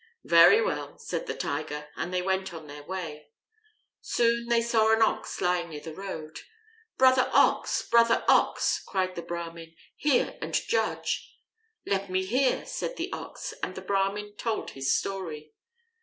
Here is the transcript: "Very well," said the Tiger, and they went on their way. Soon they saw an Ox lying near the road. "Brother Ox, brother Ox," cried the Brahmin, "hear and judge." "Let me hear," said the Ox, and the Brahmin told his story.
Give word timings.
"Very 0.25 0.63
well," 0.63 0.97
said 0.97 1.27
the 1.27 1.35
Tiger, 1.35 1.89
and 1.95 2.11
they 2.11 2.23
went 2.23 2.55
on 2.55 2.65
their 2.65 2.81
way. 2.81 3.29
Soon 4.01 4.47
they 4.47 4.59
saw 4.59 4.91
an 4.91 5.03
Ox 5.03 5.39
lying 5.41 5.69
near 5.69 5.79
the 5.79 5.93
road. 5.93 6.39
"Brother 6.97 7.29
Ox, 7.31 7.87
brother 7.87 8.25
Ox," 8.27 8.81
cried 8.87 9.13
the 9.13 9.21
Brahmin, 9.21 9.75
"hear 9.95 10.39
and 10.41 10.55
judge." 10.55 11.35
"Let 11.85 12.09
me 12.09 12.25
hear," 12.25 12.65
said 12.65 12.95
the 12.97 13.13
Ox, 13.13 13.53
and 13.61 13.75
the 13.75 13.81
Brahmin 13.81 14.37
told 14.37 14.71
his 14.71 14.97
story. 14.97 15.53